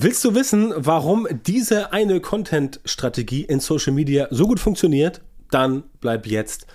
Willst 0.00 0.24
du 0.24 0.32
wissen, 0.36 0.72
warum 0.76 1.26
diese 1.44 1.92
eine 1.92 2.20
Content-Strategie 2.20 3.42
in 3.42 3.58
Social 3.58 3.92
Media 3.92 4.28
so 4.30 4.46
gut 4.46 4.60
funktioniert? 4.60 5.22
Dann 5.50 5.82
bleib 6.00 6.28
jetzt 6.28 6.68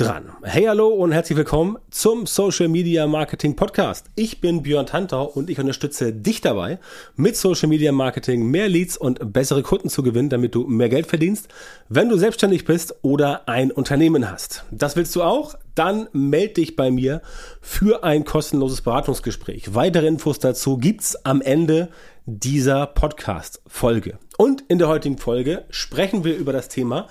dran. 0.00 0.30
Hey, 0.44 0.66
hallo 0.66 0.88
und 0.88 1.10
herzlich 1.10 1.36
willkommen 1.36 1.76
zum 1.90 2.26
Social 2.26 2.68
Media 2.68 3.08
Marketing 3.08 3.56
Podcast. 3.56 4.06
Ich 4.14 4.40
bin 4.40 4.62
Björn 4.62 4.86
Tantau 4.86 5.24
und 5.24 5.50
ich 5.50 5.58
unterstütze 5.58 6.12
dich 6.12 6.40
dabei, 6.40 6.78
mit 7.16 7.36
Social 7.36 7.68
Media 7.68 7.90
Marketing 7.90 8.46
mehr 8.46 8.68
Leads 8.68 8.96
und 8.96 9.32
bessere 9.32 9.62
Kunden 9.62 9.88
zu 9.88 10.04
gewinnen, 10.04 10.28
damit 10.28 10.54
du 10.54 10.68
mehr 10.68 10.88
Geld 10.88 11.08
verdienst, 11.08 11.48
wenn 11.88 12.08
du 12.08 12.16
selbstständig 12.16 12.64
bist 12.64 12.94
oder 13.02 13.48
ein 13.48 13.72
Unternehmen 13.72 14.30
hast. 14.30 14.64
Das 14.70 14.94
willst 14.94 15.16
du 15.16 15.22
auch? 15.22 15.56
Dann 15.74 16.08
melde 16.12 16.54
dich 16.54 16.76
bei 16.76 16.92
mir 16.92 17.20
für 17.60 18.04
ein 18.04 18.24
kostenloses 18.24 18.82
Beratungsgespräch. 18.82 19.74
Weitere 19.74 20.06
Infos 20.06 20.38
dazu 20.38 20.78
gibt's 20.78 21.16
am 21.24 21.40
Ende 21.40 21.88
dieser 22.24 22.86
Podcast-Folge. 22.86 24.18
Und 24.36 24.62
in 24.68 24.78
der 24.78 24.86
heutigen 24.86 25.18
Folge 25.18 25.64
sprechen 25.70 26.22
wir 26.22 26.36
über 26.36 26.52
das 26.52 26.68
Thema, 26.68 27.08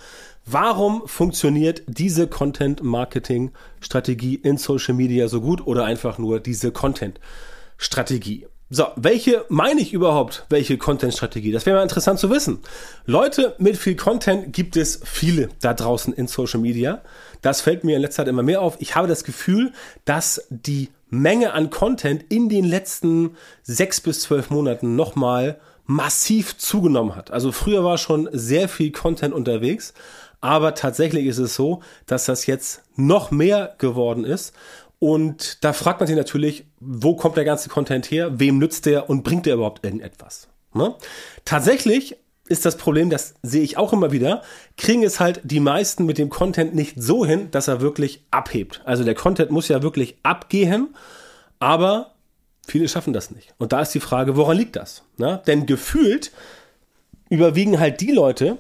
Warum 0.50 1.06
funktioniert 1.06 1.84
diese 1.88 2.28
Content-Marketing-Strategie 2.28 4.36
in 4.36 4.58
Social 4.58 4.94
Media 4.94 5.28
so 5.28 5.42
gut 5.42 5.68
oder 5.68 5.84
einfach 5.84 6.20
nur 6.20 6.40
diese 6.40 6.72
Content-Strategie? 6.72 8.48
So, 8.70 8.86
welche 8.96 9.44
meine 9.50 9.82
ich 9.82 9.92
überhaupt? 9.92 10.46
Welche 10.48 10.78
Content-Strategie? 10.78 11.52
Das 11.52 11.66
wäre 11.66 11.76
mal 11.76 11.84
interessant 11.84 12.20
zu 12.20 12.30
wissen. 12.30 12.60
Leute 13.06 13.56
mit 13.58 13.76
viel 13.76 13.98
Content 13.98 14.54
gibt 14.54 14.78
es 14.78 15.02
viele 15.04 15.50
da 15.60 15.74
draußen 15.74 16.14
in 16.14 16.28
Social 16.28 16.62
Media. 16.62 17.02
Das 17.42 17.60
fällt 17.60 17.84
mir 17.84 17.98
in 17.98 18.02
letzter 18.02 18.24
Zeit 18.24 18.30
immer 18.30 18.44
mehr 18.44 18.62
auf. 18.62 18.78
Ich 18.80 18.96
habe 18.96 19.10
das 19.10 19.26
Gefühl, 19.26 19.74
dass 20.06 20.48
die 20.50 20.88
Menge 21.10 21.52
an 21.52 21.72
Content 21.72 22.24
in 22.30 22.48
den 22.48 22.64
letzten 22.64 23.36
sechs 23.64 24.00
bis 24.00 24.22
zwölf 24.22 24.50
Monaten 24.50 24.96
nochmal 24.96 25.60
massiv 25.88 26.58
zugenommen 26.58 27.16
hat. 27.16 27.32
Also 27.32 27.54
früher 27.54 27.84
war 27.84 27.98
schon 27.98 28.30
sehr 28.34 28.68
viel 28.68 28.92
Content 28.92 29.34
unterwegs, 29.34 29.94
aber 30.48 30.76
tatsächlich 30.76 31.26
ist 31.26 31.40
es 31.40 31.56
so, 31.56 31.82
dass 32.06 32.24
das 32.24 32.46
jetzt 32.46 32.82
noch 32.96 33.32
mehr 33.32 33.76
geworden 33.80 34.24
ist. 34.24 34.54
Und 34.98 35.62
da 35.62 35.74
fragt 35.74 36.00
man 36.00 36.08
sich 36.08 36.16
natürlich, 36.16 36.64
wo 36.80 37.18
kommt 37.18 37.36
der 37.36 37.44
ganze 37.44 37.68
Content 37.68 38.10
her? 38.10 38.40
Wem 38.40 38.58
nützt 38.58 38.86
der 38.86 39.10
und 39.10 39.24
bringt 39.24 39.46
der 39.46 39.56
überhaupt 39.56 39.84
irgendetwas? 39.84 40.48
Ne? 40.74 40.96
Tatsächlich 41.44 42.16
ist 42.48 42.66
das 42.66 42.78
Problem, 42.78 43.10
das 43.10 43.34
sehe 43.44 43.62
ich 43.62 43.78
auch 43.78 43.92
immer 43.92 44.14
wieder, 44.14 44.42
kriegen 44.78 45.04
es 45.04 45.20
halt 45.20 45.42
die 45.44 45.60
meisten 45.60 46.06
mit 46.06 46.18
dem 46.18 46.30
Content 46.30 46.74
nicht 46.74 46.94
so 46.96 47.26
hin, 47.26 47.52
dass 47.52 47.68
er 47.68 47.82
wirklich 47.82 48.24
abhebt. 48.32 48.82
Also 48.86 49.04
der 49.04 49.16
Content 49.16 49.52
muss 49.52 49.68
ja 49.68 49.84
wirklich 49.84 50.16
abgehen, 50.24 50.96
aber 51.60 52.14
viele 52.66 52.88
schaffen 52.88 53.12
das 53.12 53.32
nicht. 53.32 53.54
Und 53.58 53.74
da 53.74 53.82
ist 53.82 53.94
die 53.94 54.00
Frage, 54.00 54.38
woran 54.38 54.56
liegt 54.56 54.78
das? 54.78 55.04
Ne? 55.18 55.42
Denn 55.46 55.66
gefühlt 55.66 56.32
überwiegen 57.30 57.82
halt 57.82 58.00
die 58.00 58.14
Leute, 58.14 58.60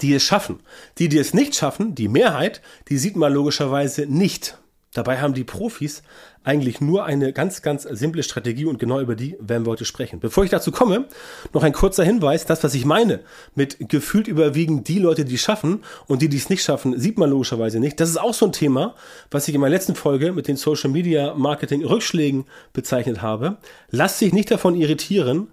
die 0.00 0.14
es 0.14 0.22
schaffen. 0.22 0.60
Die, 0.98 1.08
die 1.08 1.18
es 1.18 1.34
nicht 1.34 1.54
schaffen, 1.54 1.94
die 1.94 2.08
Mehrheit, 2.08 2.62
die 2.88 2.98
sieht 2.98 3.16
man 3.16 3.32
logischerweise 3.32 4.06
nicht. 4.06 4.58
Dabei 4.94 5.20
haben 5.20 5.32
die 5.32 5.44
Profis 5.44 6.02
eigentlich 6.44 6.82
nur 6.82 7.04
eine 7.04 7.32
ganz, 7.32 7.62
ganz 7.62 7.84
simple 7.84 8.22
Strategie 8.22 8.66
und 8.66 8.78
genau 8.78 9.00
über 9.00 9.14
die 9.14 9.36
werden 9.40 9.64
wir 9.64 9.70
heute 9.70 9.86
sprechen. 9.86 10.20
Bevor 10.20 10.44
ich 10.44 10.50
dazu 10.50 10.70
komme, 10.70 11.06
noch 11.54 11.62
ein 11.62 11.72
kurzer 11.72 12.04
Hinweis. 12.04 12.44
Das, 12.44 12.62
was 12.62 12.74
ich 12.74 12.84
meine 12.84 13.20
mit 13.54 13.88
gefühlt 13.88 14.28
überwiegend 14.28 14.88
die 14.88 14.98
Leute, 14.98 15.24
die 15.24 15.36
es 15.36 15.40
schaffen 15.40 15.82
und 16.08 16.20
die, 16.20 16.28
die 16.28 16.36
es 16.36 16.50
nicht 16.50 16.62
schaffen, 16.62 16.98
sieht 16.98 17.16
man 17.16 17.30
logischerweise 17.30 17.80
nicht. 17.80 18.00
Das 18.00 18.10
ist 18.10 18.20
auch 18.20 18.34
so 18.34 18.46
ein 18.46 18.52
Thema, 18.52 18.94
was 19.30 19.48
ich 19.48 19.54
in 19.54 19.62
meiner 19.62 19.74
letzten 19.74 19.94
Folge 19.94 20.32
mit 20.32 20.46
den 20.46 20.56
Social 20.56 20.90
Media 20.90 21.32
Marketing 21.34 21.84
Rückschlägen 21.84 22.44
bezeichnet 22.74 23.22
habe. 23.22 23.56
Lasst 23.90 24.18
sich 24.18 24.34
nicht 24.34 24.50
davon 24.50 24.74
irritieren. 24.74 25.48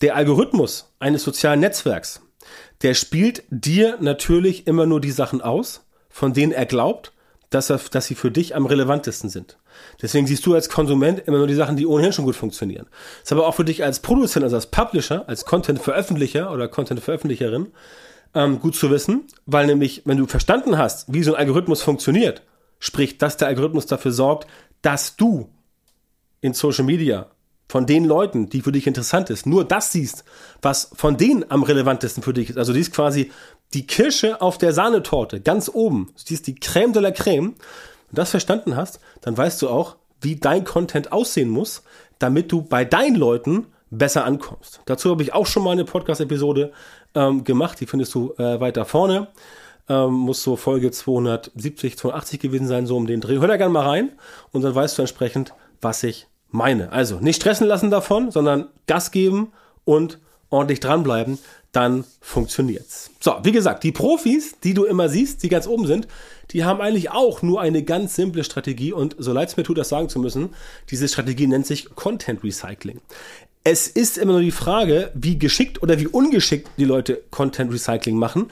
Der 0.00 0.16
Algorithmus 0.16 0.92
eines 0.98 1.22
sozialen 1.22 1.60
Netzwerks, 1.60 2.20
der 2.82 2.94
spielt 2.94 3.44
dir 3.50 3.98
natürlich 4.00 4.66
immer 4.66 4.86
nur 4.86 5.00
die 5.00 5.10
Sachen 5.10 5.40
aus, 5.40 5.86
von 6.08 6.32
denen 6.32 6.52
er 6.52 6.66
glaubt, 6.66 7.12
dass, 7.50 7.70
er, 7.70 7.80
dass 7.90 8.06
sie 8.06 8.14
für 8.14 8.30
dich 8.30 8.56
am 8.56 8.66
relevantesten 8.66 9.30
sind. 9.30 9.58
Deswegen 10.02 10.26
siehst 10.26 10.44
du 10.46 10.54
als 10.54 10.68
Konsument 10.68 11.22
immer 11.26 11.38
nur 11.38 11.46
die 11.46 11.54
Sachen, 11.54 11.76
die 11.76 11.86
ohnehin 11.86 12.12
schon 12.12 12.24
gut 12.24 12.36
funktionieren. 12.36 12.86
ist 13.22 13.32
aber 13.32 13.46
auch 13.46 13.54
für 13.54 13.64
dich 13.64 13.84
als 13.84 14.00
Produzent, 14.00 14.44
also 14.44 14.56
als 14.56 14.66
Publisher, 14.66 15.28
als 15.28 15.44
Content-Veröffentlicher 15.44 16.52
oder 16.52 16.68
Content-Veröffentlicherin 16.68 17.68
ähm, 18.34 18.60
gut 18.60 18.74
zu 18.74 18.90
wissen, 18.90 19.26
weil 19.46 19.66
nämlich, 19.66 20.02
wenn 20.04 20.16
du 20.16 20.26
verstanden 20.26 20.78
hast, 20.78 21.12
wie 21.12 21.22
so 21.22 21.34
ein 21.34 21.40
Algorithmus 21.40 21.82
funktioniert, 21.82 22.42
sprich, 22.78 23.18
dass 23.18 23.36
der 23.36 23.48
Algorithmus 23.48 23.86
dafür 23.86 24.12
sorgt, 24.12 24.48
dass 24.82 25.16
du 25.16 25.48
in 26.40 26.54
Social 26.54 26.84
Media 26.84 27.30
von 27.68 27.86
den 27.86 28.04
Leuten, 28.04 28.48
die 28.48 28.60
für 28.60 28.72
dich 28.72 28.86
interessant 28.86 29.30
ist, 29.30 29.46
nur 29.46 29.64
das 29.64 29.92
siehst, 29.92 30.24
was 30.62 30.90
von 30.94 31.16
denen 31.16 31.50
am 31.50 31.62
relevantesten 31.62 32.22
für 32.22 32.34
dich 32.34 32.50
ist. 32.50 32.58
Also 32.58 32.72
die 32.72 32.80
ist 32.80 32.92
quasi 32.92 33.30
die 33.72 33.86
Kirsche 33.86 34.40
auf 34.40 34.58
der 34.58 34.72
Sahnetorte, 34.72 35.40
ganz 35.40 35.70
oben. 35.72 36.12
Die 36.28 36.34
ist 36.34 36.46
die 36.46 36.54
Creme 36.54 36.92
de 36.92 37.02
la 37.02 37.10
Creme. 37.10 37.54
Du 38.10 38.16
das 38.16 38.30
verstanden 38.30 38.76
hast, 38.76 39.00
dann 39.22 39.36
weißt 39.36 39.60
du 39.62 39.68
auch, 39.68 39.96
wie 40.20 40.36
dein 40.36 40.64
Content 40.64 41.12
aussehen 41.12 41.48
muss, 41.48 41.82
damit 42.18 42.52
du 42.52 42.62
bei 42.62 42.84
deinen 42.84 43.16
Leuten 43.16 43.66
besser 43.90 44.24
ankommst. 44.24 44.80
Dazu 44.86 45.10
habe 45.10 45.22
ich 45.22 45.32
auch 45.32 45.46
schon 45.46 45.64
mal 45.64 45.72
eine 45.72 45.84
Podcast-Episode 45.84 46.72
ähm, 47.14 47.44
gemacht, 47.44 47.80
die 47.80 47.86
findest 47.86 48.14
du 48.14 48.34
äh, 48.38 48.60
weiter 48.60 48.84
vorne. 48.84 49.28
Ähm, 49.88 50.12
muss 50.12 50.42
so 50.42 50.56
Folge 50.56 50.90
270, 50.90 51.98
280 51.98 52.40
gewesen 52.40 52.66
sein, 52.66 52.86
so 52.86 52.96
um 52.96 53.06
den 53.06 53.20
Dreh. 53.20 53.38
Hör 53.38 53.48
da 53.48 53.56
gerne 53.56 53.72
mal 53.72 53.86
rein 53.86 54.12
und 54.52 54.62
dann 54.62 54.74
weißt 54.74 54.96
du 54.96 55.02
entsprechend, 55.02 55.52
was 55.80 56.02
ich 56.02 56.26
meine. 56.54 56.92
Also 56.92 57.18
nicht 57.20 57.36
stressen 57.36 57.66
lassen 57.66 57.90
davon, 57.90 58.30
sondern 58.30 58.68
Gas 58.86 59.10
geben 59.10 59.52
und 59.84 60.18
ordentlich 60.50 60.80
dranbleiben, 60.80 61.38
dann 61.72 62.04
funktioniert's. 62.20 63.10
So, 63.20 63.34
wie 63.42 63.50
gesagt, 63.50 63.82
die 63.82 63.90
Profis, 63.90 64.54
die 64.62 64.72
du 64.74 64.84
immer 64.84 65.08
siehst, 65.08 65.42
die 65.42 65.48
ganz 65.48 65.66
oben 65.66 65.86
sind, 65.86 66.06
die 66.52 66.64
haben 66.64 66.80
eigentlich 66.80 67.10
auch 67.10 67.42
nur 67.42 67.60
eine 67.60 67.82
ganz 67.82 68.14
simple 68.14 68.44
Strategie 68.44 68.92
und 68.92 69.16
so 69.18 69.32
leid 69.32 69.48
es 69.48 69.56
mir 69.56 69.64
tut, 69.64 69.78
das 69.78 69.88
sagen 69.88 70.08
zu 70.08 70.20
müssen, 70.20 70.50
diese 70.90 71.08
Strategie 71.08 71.48
nennt 71.48 71.66
sich 71.66 71.92
Content 71.96 72.44
Recycling. 72.44 73.00
Es 73.64 73.88
ist 73.88 74.18
immer 74.18 74.32
nur 74.32 74.42
die 74.42 74.50
Frage, 74.52 75.10
wie 75.14 75.38
geschickt 75.38 75.82
oder 75.82 75.98
wie 75.98 76.06
ungeschickt 76.06 76.68
die 76.76 76.84
Leute 76.84 77.22
Content 77.30 77.72
Recycling 77.72 78.16
machen. 78.16 78.50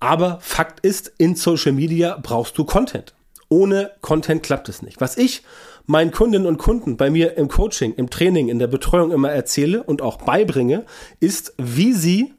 Aber 0.00 0.38
Fakt 0.40 0.80
ist, 0.80 1.12
in 1.18 1.34
Social 1.34 1.72
Media 1.72 2.18
brauchst 2.22 2.56
du 2.56 2.64
Content. 2.64 3.14
Ohne 3.48 3.90
Content 4.00 4.42
klappt 4.42 4.68
es 4.68 4.80
nicht. 4.80 5.00
Was 5.00 5.16
ich 5.18 5.42
meinen 5.88 6.10
Kundinnen 6.10 6.46
und 6.46 6.58
Kunden 6.58 6.98
bei 6.98 7.08
mir 7.08 7.38
im 7.38 7.48
Coaching, 7.48 7.94
im 7.94 8.10
Training, 8.10 8.50
in 8.50 8.58
der 8.58 8.66
Betreuung 8.66 9.10
immer 9.10 9.30
erzähle 9.30 9.82
und 9.82 10.02
auch 10.02 10.18
beibringe, 10.18 10.84
ist, 11.18 11.54
wie 11.56 11.94
sie 11.94 12.34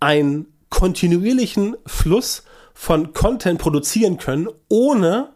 einen 0.00 0.46
kontinuierlichen 0.68 1.76
Fluss 1.86 2.42
von 2.74 3.14
Content 3.14 3.58
produzieren 3.58 4.18
können, 4.18 4.48
ohne 4.68 5.30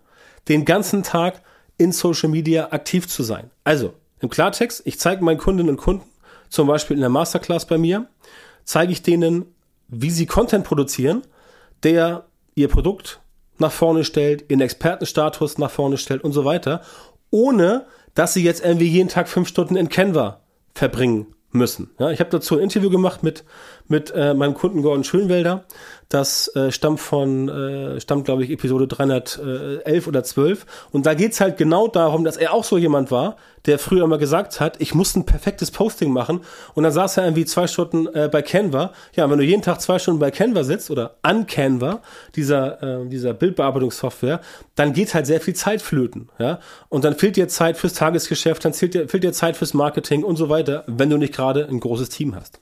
den 0.49 0.67
ganzen 0.67 1.03
Tag 1.03 1.41
in 1.79 1.91
Social 1.93 2.29
Media 2.29 2.71
aktiv 2.71 3.09
zu 3.09 3.23
sein. 3.23 3.51
Also 3.65 3.95
im 4.21 4.29
Klartext, 4.29 4.83
ich 4.85 5.01
zeige 5.01 5.25
meinen 5.25 5.39
Kundinnen 5.39 5.71
und 5.71 5.79
Kunden, 5.79 6.05
zum 6.51 6.69
Beispiel 6.69 6.97
in 6.97 7.01
der 7.01 7.09
Masterclass 7.09 7.65
bei 7.65 7.79
mir, 7.79 8.09
zeige 8.65 8.93
ich 8.93 9.03
denen, 9.03 9.47
wie 9.89 10.11
sie 10.11 10.27
Content 10.27 10.65
produzieren, 10.65 11.23
der 11.83 12.27
ihr 12.55 12.69
Produkt 12.69 13.23
nach 13.61 13.73
vorne 13.73 14.05
stellt, 14.05 14.51
ihren 14.51 14.61
Expertenstatus 14.61 15.59
nach 15.59 15.71
vorne 15.71 15.99
stellt 15.99 16.25
und 16.25 16.33
so 16.33 16.45
weiter, 16.45 16.83
ohne 17.31 17.87
dass 18.15 18.35
sie 18.35 18.43
jetzt 18.43 18.65
irgendwie 18.65 18.89
jeden 18.89 19.09
Tag 19.09 19.29
fünf 19.29 19.49
Stunden 19.49 19.77
in 19.77 19.89
Canva 19.89 20.41
verbringen 20.75 21.35
müssen. 21.53 21.91
Ja, 21.99 22.11
ich 22.11 22.21
habe 22.21 22.31
dazu 22.31 22.57
ein 22.57 22.63
Interview 22.63 22.91
gemacht 22.91 23.23
mit 23.23 23.45
mit 23.91 24.13
äh, 24.15 24.35
meinem 24.35 24.55
Kunden 24.55 24.83
Gordon 24.83 25.05
Schönwelder. 25.05 25.65
Das 26.09 26.55
äh, 26.57 26.73
stammt 26.73 26.99
von 26.99 27.49
äh, 27.49 28.01
stammt 28.01 28.25
glaube 28.25 28.43
ich 28.43 28.51
Episode 28.51 28.89
311 28.89 30.09
oder 30.09 30.25
12 30.25 30.67
und 30.91 31.07
da 31.07 31.15
geht's 31.15 31.41
halt 31.41 31.57
genau 31.57 31.87
darum, 31.87 32.25
dass 32.25 32.37
er 32.37 32.53
auch 32.53 32.65
so 32.65 32.79
jemand 32.79 33.13
war, 33.13 33.37
der 33.67 33.79
früher 33.79 34.05
immer 34.05 34.19
gesagt 34.19 34.61
hat, 34.61 34.81
ich 34.81 34.93
muss 34.93 35.15
ein 35.15 35.25
perfektes 35.25 35.71
Posting 35.71 36.13
machen 36.13 36.41
und 36.75 36.83
dann 36.83 36.93
saß 36.93 37.19
er 37.19 37.25
irgendwie 37.25 37.45
zwei 37.45 37.69
Stunden 37.69 38.07
äh, 38.09 38.29
bei 38.31 38.43
Canva. 38.43 38.93
Ja, 39.15 39.31
wenn 39.31 39.39
du 39.39 39.45
jeden 39.45 39.63
Tag 39.63 39.81
zwei 39.81 40.01
Stunden 40.01 40.19
bei 40.19 40.33
Canva 40.33 40.65
sitzt 40.65 40.91
oder 40.91 41.17
an 41.23 41.47
Canva, 41.47 42.03
dieser, 42.35 42.83
äh, 42.83 43.09
dieser 43.09 43.35
Bildbearbeitungssoftware, 43.35 44.41
dann 44.75 44.93
geht 44.93 45.15
halt 45.15 45.27
sehr 45.27 45.41
viel 45.41 45.55
Zeit 45.55 45.83
flöten. 45.83 46.29
Ja? 46.39 46.59
Und 46.89 47.05
dann 47.05 47.15
fehlt 47.15 47.37
dir 47.37 47.49
Zeit 47.49 47.77
fürs 47.77 47.95
Tagesgeschäft, 47.95 48.65
dann 48.65 48.73
fehlt 48.73 48.95
dir, 48.95 49.09
fehlt 49.09 49.23
dir 49.23 49.33
Zeit 49.33 49.57
fürs 49.57 49.75
Marketing 49.75 50.25
und 50.25 50.37
so 50.37 50.49
weiter, 50.49 50.85
wenn 50.87 51.11
du 51.11 51.19
nicht 51.19 51.35
gerade 51.35 51.69
ein 51.69 51.81
großes 51.81 52.09
Team 52.09 52.35
hast. 52.35 52.61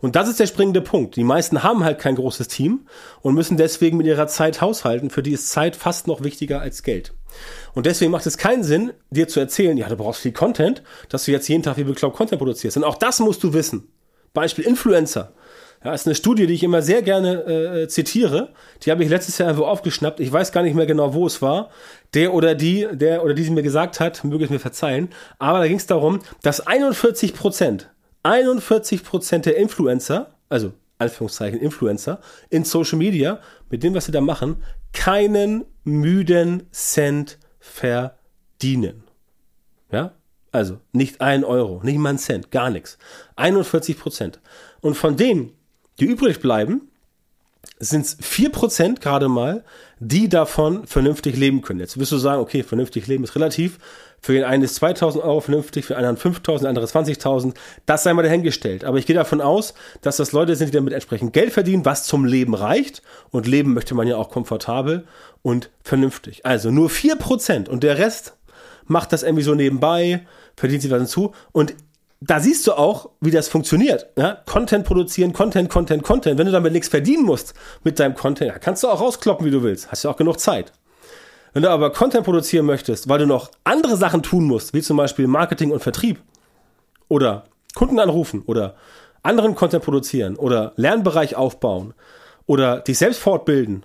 Und 0.00 0.16
das 0.16 0.28
ist 0.28 0.40
der 0.40 0.46
springende 0.46 0.80
Punkt. 0.80 1.16
Die 1.16 1.24
meisten 1.24 1.62
haben 1.62 1.84
halt 1.84 1.98
kein 1.98 2.16
großes 2.16 2.48
Team 2.48 2.86
und 3.20 3.34
müssen 3.34 3.56
deswegen 3.56 3.96
mit 3.96 4.06
ihrer 4.06 4.26
Zeit 4.26 4.60
haushalten. 4.60 5.10
Für 5.10 5.22
die 5.22 5.32
ist 5.32 5.50
Zeit 5.50 5.76
fast 5.76 6.06
noch 6.06 6.22
wichtiger 6.22 6.60
als 6.60 6.82
Geld. 6.82 7.12
Und 7.74 7.86
deswegen 7.86 8.10
macht 8.10 8.26
es 8.26 8.38
keinen 8.38 8.64
Sinn, 8.64 8.92
dir 9.10 9.28
zu 9.28 9.40
erzählen, 9.40 9.76
ja, 9.76 9.88
du 9.88 9.96
brauchst 9.96 10.22
viel 10.22 10.32
Content, 10.32 10.82
dass 11.08 11.24
du 11.24 11.32
jetzt 11.32 11.48
jeden 11.48 11.62
Tag 11.62 11.76
wie 11.76 11.84
bekloppt 11.84 12.16
Content 12.16 12.38
produzierst. 12.38 12.76
Und 12.76 12.84
auch 12.84 12.96
das 12.96 13.20
musst 13.20 13.42
du 13.44 13.52
wissen. 13.52 13.88
Beispiel 14.32 14.64
Influencer. 14.64 15.32
Ja, 15.82 15.94
ist 15.94 16.06
eine 16.06 16.14
Studie, 16.14 16.46
die 16.46 16.52
ich 16.52 16.62
immer 16.62 16.82
sehr 16.82 17.00
gerne 17.00 17.82
äh, 17.82 17.88
zitiere. 17.88 18.50
Die 18.82 18.90
habe 18.90 19.02
ich 19.02 19.08
letztes 19.08 19.38
Jahr 19.38 19.48
irgendwo 19.48 19.66
aufgeschnappt. 19.66 20.20
Ich 20.20 20.30
weiß 20.30 20.52
gar 20.52 20.62
nicht 20.62 20.74
mehr 20.74 20.84
genau, 20.84 21.14
wo 21.14 21.26
es 21.26 21.40
war. 21.40 21.70
Der 22.12 22.34
oder 22.34 22.54
die, 22.54 22.86
der 22.92 23.24
oder 23.24 23.32
die 23.32 23.44
sie 23.44 23.50
mir 23.50 23.62
gesagt 23.62 23.98
hat, 23.98 24.22
möge 24.22 24.44
es 24.44 24.50
mir 24.50 24.58
verzeihen. 24.58 25.08
Aber 25.38 25.60
da 25.60 25.66
ging 25.66 25.78
es 25.78 25.86
darum, 25.86 26.20
dass 26.42 26.66
41 26.66 27.32
Prozent 27.32 27.88
41% 28.22 29.38
der 29.38 29.56
Influencer, 29.56 30.34
also 30.48 30.72
Anführungszeichen 30.98 31.60
Influencer, 31.60 32.20
in 32.50 32.64
Social 32.64 32.98
Media, 32.98 33.40
mit 33.70 33.82
dem, 33.82 33.94
was 33.94 34.06
sie 34.06 34.12
da 34.12 34.20
machen, 34.20 34.62
keinen 34.92 35.64
müden 35.84 36.64
Cent 36.72 37.38
verdienen. 37.58 39.04
Ja? 39.90 40.14
Also 40.52 40.80
nicht 40.92 41.20
ein 41.20 41.44
Euro, 41.44 41.80
nicht 41.82 41.98
mal 41.98 42.10
ein 42.10 42.18
Cent, 42.18 42.50
gar 42.50 42.70
nichts. 42.70 42.98
41 43.36 43.98
Prozent. 43.98 44.40
Und 44.80 44.96
von 44.96 45.16
denen, 45.16 45.52
die 45.98 46.06
übrig 46.06 46.40
bleiben, 46.40 46.89
sind 47.80 48.04
es 48.04 48.18
4% 48.20 49.00
gerade 49.00 49.28
mal, 49.28 49.64
die 49.98 50.28
davon 50.28 50.86
vernünftig 50.86 51.36
leben 51.36 51.62
können. 51.62 51.80
Jetzt 51.80 51.98
wirst 51.98 52.12
du 52.12 52.18
sagen, 52.18 52.40
okay, 52.40 52.62
vernünftig 52.62 53.06
leben 53.06 53.24
ist 53.24 53.34
relativ. 53.34 53.78
Für 54.20 54.34
den 54.34 54.44
einen 54.44 54.62
ist 54.62 54.74
2000 54.76 55.24
Euro 55.24 55.40
vernünftig, 55.40 55.86
für 55.86 55.94
den 55.94 55.98
anderen 55.98 56.18
5000, 56.18 56.64
der 56.64 56.68
andere 56.68 56.86
20.000. 56.86 57.54
Das 57.86 58.02
sei 58.02 58.12
mal 58.12 58.22
dahingestellt. 58.22 58.84
Aber 58.84 58.98
ich 58.98 59.06
gehe 59.06 59.16
davon 59.16 59.40
aus, 59.40 59.72
dass 60.02 60.18
das 60.18 60.32
Leute 60.32 60.56
sind, 60.56 60.68
die 60.68 60.76
damit 60.76 60.92
entsprechend 60.92 61.32
Geld 61.32 61.52
verdienen, 61.52 61.86
was 61.86 62.04
zum 62.04 62.26
Leben 62.26 62.54
reicht. 62.54 63.02
Und 63.30 63.46
leben 63.46 63.72
möchte 63.72 63.94
man 63.94 64.06
ja 64.06 64.16
auch 64.16 64.28
komfortabel 64.28 65.06
und 65.40 65.70
vernünftig. 65.82 66.44
Also 66.44 66.70
nur 66.70 66.90
4% 66.90 67.68
und 67.68 67.82
der 67.82 67.96
Rest 67.96 68.34
macht 68.84 69.12
das 69.14 69.22
irgendwie 69.22 69.44
so 69.44 69.54
nebenbei, 69.54 70.26
verdient 70.54 70.82
sich 70.82 70.90
was 70.90 70.98
hinzu. 70.98 71.32
Und 71.52 71.74
da 72.20 72.38
siehst 72.38 72.66
du 72.66 72.74
auch, 72.74 73.10
wie 73.20 73.30
das 73.30 73.48
funktioniert. 73.48 74.08
Ja? 74.16 74.42
Content 74.46 74.84
produzieren, 74.84 75.32
Content, 75.32 75.70
Content, 75.70 76.02
Content. 76.02 76.38
Wenn 76.38 76.46
du 76.46 76.52
damit 76.52 76.72
nichts 76.72 76.88
verdienen 76.88 77.24
musst 77.24 77.54
mit 77.82 77.98
deinem 77.98 78.14
Content, 78.14 78.60
kannst 78.60 78.82
du 78.82 78.88
auch 78.88 79.00
rauskloppen, 79.00 79.46
wie 79.46 79.50
du 79.50 79.62
willst. 79.62 79.90
Hast 79.90 80.04
ja 80.04 80.10
auch 80.10 80.16
genug 80.16 80.38
Zeit. 80.38 80.72
Wenn 81.52 81.62
du 81.62 81.70
aber 81.70 81.90
Content 81.90 82.24
produzieren 82.24 82.66
möchtest, 82.66 83.08
weil 83.08 83.18
du 83.18 83.26
noch 83.26 83.50
andere 83.64 83.96
Sachen 83.96 84.22
tun 84.22 84.44
musst, 84.44 84.74
wie 84.74 84.82
zum 84.82 84.96
Beispiel 84.96 85.26
Marketing 85.26 85.72
und 85.72 85.82
Vertrieb 85.82 86.20
oder 87.08 87.44
Kunden 87.74 87.98
anrufen 87.98 88.42
oder 88.46 88.76
anderen 89.22 89.54
Content 89.54 89.82
produzieren 89.82 90.36
oder 90.36 90.72
Lernbereich 90.76 91.36
aufbauen 91.36 91.94
oder 92.46 92.80
dich 92.80 92.98
selbst 92.98 93.20
fortbilden 93.20 93.84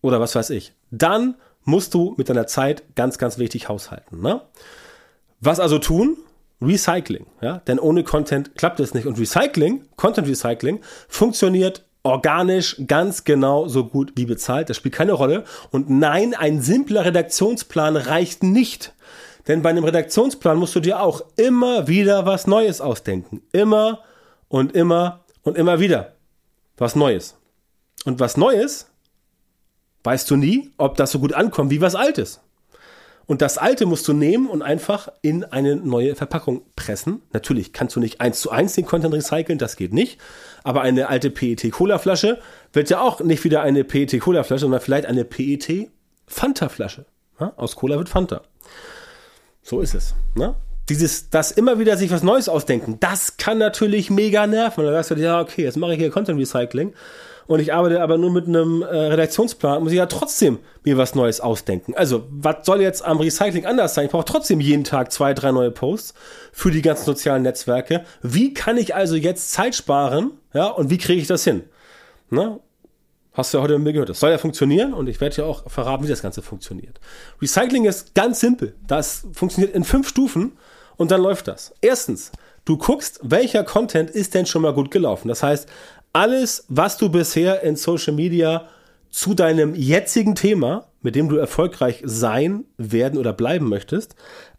oder 0.00 0.20
was 0.20 0.34
weiß 0.34 0.50
ich, 0.50 0.74
dann 0.90 1.36
musst 1.64 1.94
du 1.94 2.14
mit 2.16 2.28
deiner 2.28 2.46
Zeit 2.46 2.82
ganz, 2.94 3.18
ganz 3.18 3.38
wichtig 3.38 3.68
haushalten. 3.68 4.20
Ne? 4.20 4.42
Was 5.40 5.58
also 5.58 5.78
tun? 5.78 6.18
Recycling, 6.62 7.26
ja, 7.40 7.58
denn 7.66 7.78
ohne 7.78 8.04
Content 8.04 8.54
klappt 8.56 8.80
es 8.80 8.94
nicht. 8.94 9.06
Und 9.06 9.18
Recycling, 9.18 9.84
Content 9.96 10.28
Recycling, 10.28 10.80
funktioniert 11.08 11.84
organisch 12.02 12.76
ganz 12.86 13.24
genau 13.24 13.68
so 13.68 13.84
gut 13.84 14.12
wie 14.16 14.26
bezahlt. 14.26 14.70
Das 14.70 14.76
spielt 14.76 14.94
keine 14.94 15.12
Rolle. 15.12 15.44
Und 15.70 15.90
nein, 15.90 16.34
ein 16.34 16.60
simpler 16.60 17.04
Redaktionsplan 17.04 17.96
reicht 17.96 18.42
nicht. 18.42 18.92
Denn 19.48 19.62
bei 19.62 19.70
einem 19.70 19.84
Redaktionsplan 19.84 20.56
musst 20.56 20.74
du 20.74 20.80
dir 20.80 21.00
auch 21.00 21.22
immer 21.36 21.88
wieder 21.88 22.26
was 22.26 22.46
Neues 22.46 22.80
ausdenken. 22.80 23.42
Immer 23.52 24.00
und 24.48 24.74
immer 24.74 25.24
und 25.42 25.56
immer 25.56 25.80
wieder 25.80 26.12
was 26.76 26.96
Neues. 26.96 27.36
Und 28.04 28.20
was 28.20 28.36
Neues 28.36 28.86
weißt 30.04 30.30
du 30.30 30.36
nie, 30.36 30.72
ob 30.78 30.96
das 30.96 31.12
so 31.12 31.18
gut 31.18 31.32
ankommt 31.32 31.70
wie 31.70 31.80
was 31.80 31.94
Altes. 31.94 32.40
Und 33.32 33.40
das 33.40 33.56
alte 33.56 33.86
musst 33.86 34.06
du 34.08 34.12
nehmen 34.12 34.46
und 34.46 34.60
einfach 34.60 35.08
in 35.22 35.42
eine 35.42 35.74
neue 35.74 36.14
Verpackung 36.14 36.66
pressen. 36.76 37.22
Natürlich 37.32 37.72
kannst 37.72 37.96
du 37.96 38.00
nicht 38.00 38.20
eins 38.20 38.42
zu 38.42 38.50
eins 38.50 38.74
den 38.74 38.84
Content 38.84 39.14
recyceln, 39.14 39.58
das 39.58 39.76
geht 39.76 39.94
nicht. 39.94 40.20
Aber 40.64 40.82
eine 40.82 41.08
alte 41.08 41.30
PET-Cola-Flasche 41.30 42.40
wird 42.74 42.90
ja 42.90 43.00
auch 43.00 43.20
nicht 43.20 43.42
wieder 43.44 43.62
eine 43.62 43.84
PET-Cola-Flasche, 43.84 44.60
sondern 44.60 44.82
vielleicht 44.82 45.06
eine 45.06 45.24
PET-Fanta-Flasche. 45.24 47.06
Ja, 47.40 47.54
aus 47.56 47.74
Cola 47.74 47.96
wird 47.96 48.10
Fanta. 48.10 48.42
So 49.62 49.80
ist 49.80 49.94
es. 49.94 50.14
Ne? 50.34 50.54
Dieses, 50.90 51.30
das 51.30 51.52
immer 51.52 51.78
wieder 51.78 51.96
sich 51.96 52.10
was 52.10 52.22
Neues 52.22 52.50
ausdenken, 52.50 52.98
das 53.00 53.38
kann 53.38 53.56
natürlich 53.56 54.10
mega 54.10 54.46
nerven. 54.46 54.80
Und 54.80 54.88
dann 54.88 54.96
sagst 54.96 55.12
du 55.12 55.14
dir, 55.14 55.22
ja, 55.22 55.40
okay, 55.40 55.62
jetzt 55.62 55.78
mache 55.78 55.94
ich 55.94 55.98
hier 55.98 56.10
Content 56.10 56.38
Recycling 56.38 56.92
und 57.46 57.60
ich 57.60 57.72
arbeite 57.72 58.02
aber 58.02 58.18
nur 58.18 58.30
mit 58.30 58.46
einem 58.46 58.82
äh, 58.82 58.86
Redaktionsplan, 58.86 59.82
muss 59.82 59.92
ich 59.92 59.98
ja 59.98 60.06
trotzdem 60.06 60.58
mir 60.84 60.96
was 60.96 61.14
Neues 61.14 61.40
ausdenken. 61.40 61.94
Also, 61.94 62.24
was 62.30 62.64
soll 62.64 62.80
jetzt 62.80 63.04
am 63.04 63.18
Recycling 63.18 63.66
anders 63.66 63.94
sein? 63.94 64.06
Ich 64.06 64.12
brauche 64.12 64.24
trotzdem 64.24 64.60
jeden 64.60 64.84
Tag 64.84 65.12
zwei, 65.12 65.34
drei 65.34 65.52
neue 65.52 65.70
Posts 65.70 66.14
für 66.52 66.70
die 66.70 66.82
ganzen 66.82 67.04
sozialen 67.04 67.42
Netzwerke. 67.42 68.04
Wie 68.22 68.54
kann 68.54 68.76
ich 68.76 68.94
also 68.94 69.16
jetzt 69.16 69.52
Zeit 69.52 69.74
sparen? 69.74 70.32
Ja, 70.52 70.66
und 70.66 70.90
wie 70.90 70.98
kriege 70.98 71.20
ich 71.20 71.28
das 71.28 71.44
hin? 71.44 71.64
Ne? 72.30 72.60
Hast 73.34 73.52
du 73.52 73.58
ja 73.58 73.64
heute 73.64 73.74
mit 73.74 73.84
mir 73.84 73.92
gehört. 73.94 74.10
Das 74.10 74.20
soll 74.20 74.30
ja 74.30 74.38
funktionieren 74.38 74.92
und 74.92 75.08
ich 75.08 75.20
werde 75.20 75.36
ja 75.36 75.44
auch 75.44 75.70
verraten, 75.70 76.04
wie 76.04 76.08
das 76.08 76.20
Ganze 76.20 76.42
funktioniert. 76.42 77.00
Recycling 77.40 77.86
ist 77.86 78.14
ganz 78.14 78.40
simpel. 78.40 78.74
Das 78.86 79.26
funktioniert 79.32 79.74
in 79.74 79.84
fünf 79.84 80.06
Stufen 80.06 80.52
und 80.96 81.10
dann 81.10 81.22
läuft 81.22 81.48
das. 81.48 81.74
Erstens, 81.80 82.30
du 82.66 82.76
guckst, 82.76 83.20
welcher 83.22 83.64
Content 83.64 84.10
ist 84.10 84.34
denn 84.34 84.44
schon 84.44 84.62
mal 84.62 84.74
gut 84.74 84.90
gelaufen. 84.90 85.28
Das 85.28 85.42
heißt, 85.42 85.66
alles, 86.12 86.64
was 86.68 86.96
du 86.96 87.08
bisher 87.08 87.62
in 87.62 87.76
Social 87.76 88.14
Media 88.14 88.68
zu 89.10 89.34
deinem 89.34 89.74
jetzigen 89.74 90.34
Thema, 90.34 90.88
mit 91.02 91.14
dem 91.14 91.28
du 91.28 91.36
erfolgreich 91.36 92.02
sein, 92.04 92.64
werden 92.76 93.18
oder 93.18 93.32
bleiben 93.32 93.68
möchtest, 93.68 94.14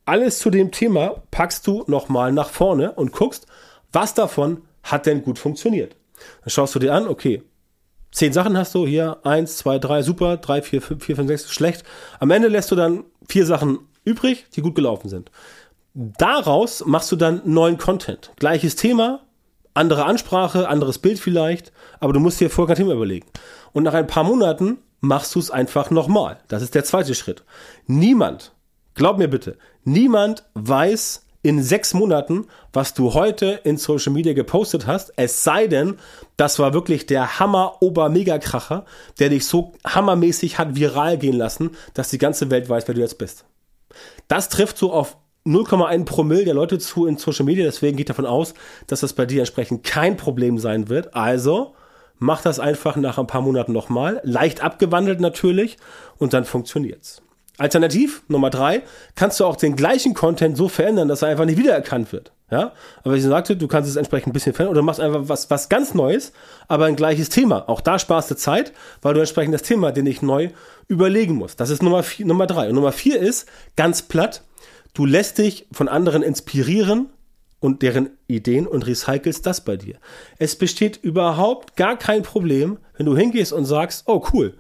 alles 0.06 0.40
zu 0.40 0.50
dem 0.50 0.72
Thema 0.72 1.24
packst 1.32 1.66
du 1.66 1.84
nochmal 1.88 2.32
nach 2.32 2.50
vorne 2.50 2.92
und 2.92 3.14
guckst, 3.14 3.48
was 3.92 4.14
davon 4.14 4.62
hat 4.84 5.06
denn 5.06 5.24
gut 5.24 5.40
funktioniert. 5.40 5.96
Dann 6.42 6.50
schaust 6.50 6.76
du 6.76 6.80
dir 6.80 6.94
an, 6.94 7.08
okay, 7.08 7.44
zehn 8.12 8.34
Sachen 8.34 8.58
hast 8.58 8.76
du 8.76 8.86
hier, 8.86 9.18
eins, 9.24 9.58
zwei, 9.58 9.80
drei, 9.80 10.02
super, 10.02 10.38
drei, 10.38 10.62
vier, 10.62 10.82
fünf, 10.82 11.06
vier, 11.06 11.16
fünf, 11.16 11.28
sechs, 11.30 11.52
schlecht. 11.52 11.84
Am 12.20 12.32
Ende 12.32 12.48
lässt 12.48 12.72
du 12.72 12.76
dann 12.76 13.06
vier 13.28 13.46
Sachen 13.46 13.80
übrig, 14.04 14.46
die 14.56 14.62
gut 14.62 14.76
gelaufen 14.76 15.10
sind. 15.10 15.32
Daraus 15.94 16.86
machst 16.86 17.12
du 17.12 17.16
dann 17.16 17.42
neuen 17.46 17.78
Content. 17.78 18.32
Gleiches 18.38 18.76
Thema, 18.76 19.22
andere 19.74 20.06
Ansprache, 20.06 20.68
anderes 20.68 21.00
Bild 21.00 21.20
vielleicht, 21.20 21.72
aber 22.00 22.14
du 22.14 22.20
musst 22.20 22.40
dir 22.40 22.50
vorher 22.50 22.76
kein 22.76 22.84
Thema 22.84 22.96
überlegen. 22.96 23.28
Und 23.72 23.84
nach 23.84 23.94
ein 23.94 24.08
paar 24.08 24.24
Monaten 24.24 24.78
machst 25.02 25.36
du 25.36 25.40
es 25.40 25.52
einfach 25.52 25.90
nochmal. 25.90 26.40
Das 26.48 26.62
ist 26.62 26.76
der 26.76 26.84
zweite 26.84 27.16
Schritt. 27.16 27.44
Niemand, 27.88 28.54
glaub 28.94 29.18
mir 29.18 29.28
bitte, 29.28 29.58
niemand 29.84 30.44
weiß 30.54 31.26
in 31.44 31.62
sechs 31.62 31.94
Monaten, 31.94 32.48
was 32.72 32.94
du 32.94 33.14
heute 33.14 33.60
in 33.66 33.78
Social 33.78 34.14
Media 34.14 34.32
gepostet 34.32 34.88
hast, 34.88 35.12
es 35.18 35.44
sei 35.44 35.68
denn, 35.68 35.98
das 36.38 36.58
war 36.58 36.74
wirklich 36.74 37.06
der 37.06 37.38
Hammer-Ober-Mega-Kracher, 37.38 38.86
der 39.20 39.30
dich 39.30 39.46
so 39.46 39.74
hammermäßig 39.86 40.58
hat 40.58 40.76
viral 40.76 41.18
gehen 41.18 41.36
lassen, 41.36 41.72
dass 41.94 42.10
die 42.10 42.18
ganze 42.18 42.50
Welt 42.50 42.70
weiß, 42.70 42.88
wer 42.88 42.96
du 42.96 43.02
jetzt 43.02 43.18
bist. 43.18 43.44
Das 44.30 44.48
trifft 44.48 44.78
so 44.78 44.94
auf 44.94 45.18
0,1 45.46 46.06
Promille 46.06 46.46
der 46.46 46.54
Leute 46.54 46.80
zu 46.80 47.06
in 47.06 47.18
Social 47.18 47.46
Media, 47.46 47.66
deswegen 47.66 47.98
geht 47.98 48.10
davon 48.10 48.26
aus, 48.26 48.54
dass 48.88 49.02
das 49.02 49.14
bei 49.14 49.26
dir 49.26 49.40
entsprechend 49.40 49.84
kein 49.84 50.16
Problem 50.16 50.58
sein 50.58 50.90
wird. 50.90 51.16
Also 51.16 51.76
mach 52.18 52.42
das 52.42 52.60
einfach 52.60 52.96
nach 52.96 53.18
ein 53.18 53.28
paar 53.28 53.42
Monaten 53.42 53.74
nochmal, 53.74 54.22
leicht 54.24 54.64
abgewandelt 54.64 55.20
natürlich 55.20 55.78
und 56.18 56.34
dann 56.34 56.46
funktioniert's. 56.46 57.22
Alternativ, 57.58 58.24
Nummer 58.30 58.50
drei, 58.50 58.82
kannst 59.16 59.40
du 59.40 59.46
auch 59.46 59.56
den 59.56 59.76
gleichen 59.76 60.14
Content 60.16 60.58
so 60.58 60.70
verändern, 60.70 61.08
dass 61.08 61.22
er 61.22 61.28
einfach 61.28 61.46
nicht 61.46 61.60
wiedererkannt 61.60 62.12
wird. 62.12 62.32
Ja, 62.50 62.74
aber 63.04 63.16
wie 63.16 63.18
ich 63.18 63.24
sagte, 63.24 63.56
du 63.56 63.68
kannst 63.68 63.90
es 63.90 63.96
entsprechend 63.96 64.28
ein 64.28 64.34
bisschen 64.34 64.54
verändern 64.54 64.76
oder 64.76 64.84
machst 64.84 65.00
einfach 65.00 65.22
was, 65.24 65.50
was 65.50 65.70
ganz 65.70 65.94
Neues, 65.96 66.34
aber 66.68 66.86
ein 66.86 66.96
gleiches 66.96 67.30
Thema. 67.30 67.68
Auch 67.68 67.82
da 67.82 67.98
sparst 67.98 68.30
du 68.30 68.36
Zeit, 68.36 68.74
weil 69.02 69.14
du 69.16 69.20
entsprechend 69.20 69.56
das 69.56 69.64
Thema 69.64 69.92
dir 69.92 70.04
nicht 70.04 70.22
neu 70.22 70.50
überlegen 70.88 71.34
musst. 71.34 71.60
Das 71.60 71.70
ist 71.70 71.82
Nummer 71.82 72.04
vier, 72.04 72.28
Nummer 72.28 72.46
drei. 72.46 72.70
Und 72.70 72.76
Nummer 72.76 72.92
vier 72.92 73.20
ist, 73.20 73.48
ganz 73.76 74.04
platt, 74.04 74.44
Du 74.94 75.06
lässt 75.06 75.40
dich 75.40 75.68
von 75.72 75.88
anderen 75.88 76.22
inspirieren 76.22 77.10
und 77.60 77.82
deren 77.82 78.12
Ideen 78.28 78.68
und 78.68 78.86
recycelst 78.86 79.46
das 79.46 79.64
bei 79.64 79.76
dir. 79.76 79.96
Es 80.38 80.56
besteht 80.56 80.98
überhaupt 80.98 81.76
gar 81.76 81.98
kein 81.98 82.22
Problem, 82.22 82.78
wenn 82.96 83.08
du 83.08 83.18
hingehst 83.18 83.54
und 83.54 83.66
sagst, 83.66 84.04
oh 84.08 84.24
cool, 84.34 84.56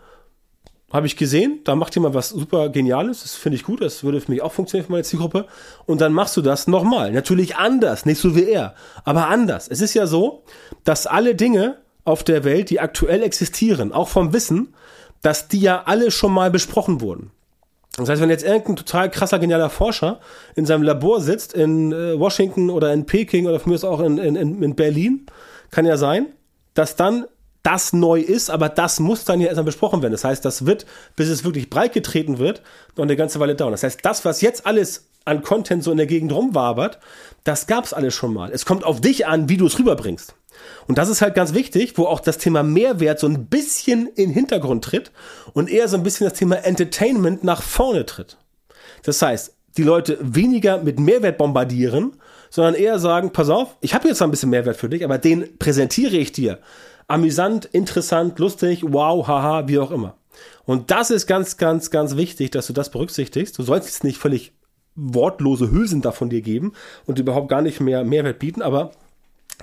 habe 0.91 1.07
ich 1.07 1.17
gesehen, 1.17 1.59
da 1.63 1.75
macht 1.75 1.95
jemand 1.95 2.15
was 2.15 2.29
super 2.29 2.69
Geniales, 2.69 3.23
das 3.23 3.35
finde 3.35 3.57
ich 3.57 3.63
gut, 3.63 3.81
das 3.81 4.03
würde 4.03 4.21
für 4.21 4.31
mich 4.31 4.41
auch 4.41 4.51
funktionieren 4.53 4.85
für 4.85 4.91
meine 4.91 5.03
Zielgruppe. 5.03 5.47
Und 5.85 6.01
dann 6.01 6.13
machst 6.13 6.37
du 6.37 6.41
das 6.41 6.67
nochmal. 6.67 7.11
Natürlich 7.11 7.55
anders, 7.55 8.05
nicht 8.05 8.19
so 8.19 8.35
wie 8.35 8.45
er, 8.45 8.75
aber 9.03 9.27
anders. 9.27 9.67
Es 9.67 9.81
ist 9.81 9.95
ja 9.95 10.07
so, 10.07 10.43
dass 10.83 11.07
alle 11.07 11.35
Dinge 11.35 11.77
auf 12.05 12.23
der 12.23 12.43
Welt, 12.43 12.69
die 12.69 12.79
aktuell 12.79 13.23
existieren, 13.23 13.91
auch 13.91 14.07
vom 14.07 14.33
Wissen, 14.33 14.75
dass 15.21 15.47
die 15.47 15.61
ja 15.61 15.83
alle 15.85 16.11
schon 16.11 16.31
mal 16.31 16.51
besprochen 16.51 17.01
wurden. 17.01 17.31
Das 17.97 18.09
heißt, 18.09 18.21
wenn 18.21 18.29
jetzt 18.29 18.43
irgendein 18.43 18.75
total 18.75 19.11
krasser, 19.11 19.37
genialer 19.37 19.69
Forscher 19.69 20.19
in 20.55 20.65
seinem 20.65 20.83
Labor 20.83 21.21
sitzt, 21.21 21.53
in 21.53 21.91
äh, 21.91 22.19
Washington 22.19 22.69
oder 22.69 22.91
in 22.91 23.05
Peking 23.05 23.45
oder 23.45 23.59
für 23.59 23.69
mich 23.69 23.83
auch 23.83 23.99
in, 23.99 24.17
in, 24.17 24.35
in 24.35 24.75
Berlin, 24.75 25.27
kann 25.69 25.85
ja 25.85 25.97
sein, 25.97 26.27
dass 26.73 26.95
dann 26.95 27.25
das 27.61 27.93
neu 27.93 28.19
ist, 28.19 28.49
aber 28.49 28.67
das 28.67 28.99
muss 28.99 29.23
dann 29.23 29.39
ja 29.39 29.47
erstmal 29.47 29.65
besprochen 29.65 30.01
werden. 30.01 30.11
Das 30.11 30.25
heißt, 30.25 30.43
das 30.43 30.65
wird, 30.65 30.85
bis 31.15 31.29
es 31.29 31.45
wirklich 31.45 31.69
breit 31.69 31.93
getreten 31.93 32.37
wird, 32.37 32.61
noch 32.97 33.03
eine 33.03 33.15
ganze 33.15 33.39
Weile 33.39 33.55
dauern. 33.55 33.71
Das 33.71 33.83
heißt, 33.83 33.99
das, 34.03 34.25
was 34.25 34.41
jetzt 34.41 34.65
alles 34.65 35.07
an 35.23 35.41
Content 35.43 35.83
so 35.83 35.91
in 35.91 35.97
der 35.97 36.05
Gegend 36.05 36.33
rumwabert, 36.33 36.99
das 37.45 37.67
gab's 37.67 37.93
alles 37.93 38.13
schon 38.13 38.33
mal. 38.33 38.51
Es 38.51 38.65
kommt 38.65 38.83
auf 38.83 38.99
dich 38.99 39.27
an, 39.27 39.47
wie 39.47 39.57
du 39.57 39.67
es 39.67 39.79
rüberbringst. 39.79 40.35
Und 40.87 40.97
das 40.97 41.09
ist 41.09 41.21
halt 41.21 41.35
ganz 41.35 41.53
wichtig, 41.53 41.97
wo 41.97 42.05
auch 42.05 42.19
das 42.19 42.37
Thema 42.37 42.63
Mehrwert 42.63 43.19
so 43.19 43.27
ein 43.27 43.45
bisschen 43.47 44.07
in 44.07 44.29
den 44.29 44.33
Hintergrund 44.33 44.83
tritt 44.83 45.11
und 45.53 45.69
eher 45.69 45.87
so 45.87 45.97
ein 45.97 46.03
bisschen 46.03 46.27
das 46.27 46.37
Thema 46.37 46.57
Entertainment 46.57 47.43
nach 47.43 47.61
vorne 47.61 48.05
tritt. 48.05 48.37
Das 49.03 49.21
heißt, 49.21 49.55
die 49.77 49.83
Leute 49.83 50.17
weniger 50.21 50.77
mit 50.77 50.99
Mehrwert 50.99 51.37
bombardieren, 51.37 52.13
sondern 52.49 52.75
eher 52.75 52.99
sagen, 52.99 53.31
pass 53.31 53.49
auf, 53.49 53.75
ich 53.81 53.93
habe 53.93 54.07
jetzt 54.07 54.21
ein 54.21 54.31
bisschen 54.31 54.49
Mehrwert 54.49 54.77
für 54.77 54.89
dich, 54.89 55.03
aber 55.03 55.17
den 55.17 55.57
präsentiere 55.57 56.17
ich 56.17 56.31
dir. 56.31 56.59
Amüsant, 57.07 57.65
interessant, 57.65 58.37
lustig, 58.39 58.83
wow, 58.85 59.27
haha, 59.27 59.67
wie 59.67 59.79
auch 59.79 59.91
immer. 59.91 60.15
Und 60.65 60.91
das 60.91 61.09
ist 61.09 61.27
ganz, 61.27 61.57
ganz, 61.57 61.89
ganz 61.89 62.15
wichtig, 62.15 62.51
dass 62.51 62.67
du 62.67 62.73
das 62.73 62.91
berücksichtigst. 62.91 63.57
Du 63.57 63.63
sollst 63.63 63.87
jetzt 63.87 64.03
nicht 64.03 64.17
völlig 64.17 64.53
wortlose 64.95 65.71
Hülsen 65.71 66.01
da 66.01 66.11
von 66.11 66.29
dir 66.29 66.41
geben 66.41 66.73
und 67.05 67.19
überhaupt 67.19 67.49
gar 67.49 67.61
nicht 67.61 67.79
mehr 67.81 68.03
Mehrwert 68.03 68.39
bieten, 68.39 68.61
aber 68.61 68.91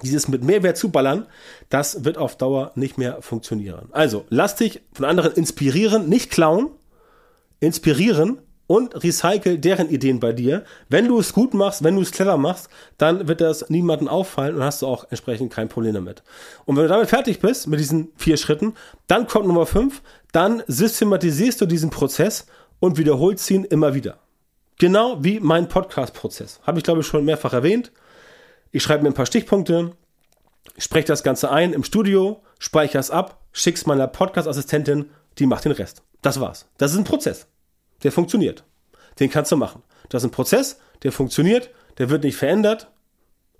dieses 0.03 0.29
mit 0.29 0.43
Mehrwert 0.43 0.77
zuballern, 0.77 1.27
das 1.69 2.05
wird 2.05 2.19
auf 2.19 2.37
Dauer 2.37 2.73
nicht 2.75 2.99
mehr 2.99 3.23
funktionieren. 3.23 3.89
Also, 3.93 4.25
lass 4.29 4.57
dich 4.57 4.83
von 4.93 5.05
anderen 5.05 5.33
inspirieren, 5.33 6.09
nicht 6.09 6.31
klauen, 6.31 6.71
inspirieren 7.61 8.41
und 8.71 9.03
recycle 9.03 9.59
deren 9.59 9.89
Ideen 9.91 10.21
bei 10.21 10.33
dir. 10.33 10.65
Wenn 10.89 11.09
du 11.09 11.19
es 11.19 11.33
gut 11.33 11.55
machst, 11.55 11.83
wenn 11.83 11.97
du 11.97 12.03
es 12.03 12.13
clever 12.13 12.37
machst, 12.37 12.69
dann 12.99 13.27
wird 13.27 13.41
das 13.41 13.69
niemandem 13.69 14.07
auffallen 14.07 14.55
und 14.55 14.63
hast 14.63 14.83
du 14.83 14.87
auch 14.87 15.07
entsprechend 15.11 15.53
kein 15.53 15.69
Problem 15.69 15.95
damit. 15.95 16.23
Und 16.67 16.77
wenn 16.77 16.85
du 16.85 16.89
damit 16.89 17.09
fertig 17.09 17.41
bist, 17.41 17.67
mit 17.67 17.81
diesen 17.81 18.13
vier 18.17 18.37
Schritten, 18.37 18.75
dann 19.09 19.27
kommt 19.27 19.49
Nummer 19.49 19.67
fünf, 19.67 20.03
dann 20.31 20.63
systematisierst 20.69 21.61
du 21.61 21.67
diesen 21.67 21.91
Prozess 21.91 22.47
und 22.79 22.97
wiederholst 22.97 23.51
ihn 23.51 23.65
immer 23.65 23.95
wieder. 23.95 24.19
Genau 24.79 25.23
wie 25.23 25.41
mein 25.41 25.69
Podcast-Prozess. 25.69 26.61
Habe 26.63 26.79
ich, 26.79 26.85
glaube 26.85 27.01
ich, 27.01 27.07
schon 27.09 27.25
mehrfach 27.25 27.53
erwähnt. 27.53 27.91
Ich 28.73 28.83
schreibe 28.83 29.03
mir 29.03 29.11
ein 29.11 29.15
paar 29.15 29.27
Stichpunkte, 29.27 29.93
spreche 30.79 31.09
das 31.09 31.23
Ganze 31.23 31.51
ein 31.51 31.73
im 31.73 31.83
Studio, 31.83 32.43
speichere 32.59 33.01
es 33.01 33.11
ab, 33.11 33.41
schick's 33.53 33.87
meiner 33.87 34.07
Podcast-Assistentin, 34.07 35.11
die 35.39 35.47
macht 35.47 35.65
den 35.65 35.73
Rest. 35.73 36.03
Das 36.23 36.39
war's. 36.39 36.69
Das 36.79 36.93
ist 36.93 36.99
ein 36.99 37.05
Prozess. 37.05 37.49
Der 38.03 38.13
funktioniert. 38.13 38.65
Den 39.19 39.31
kannst 39.31 39.51
du 39.51 39.57
machen. 39.57 39.83
Das 40.09 40.23
ist 40.23 40.29
ein 40.29 40.33
Prozess, 40.33 40.79
der 41.03 41.11
funktioniert, 41.11 41.71
der 41.99 42.11
wird 42.11 42.23
nicht 42.23 42.37
verändert, 42.37 42.91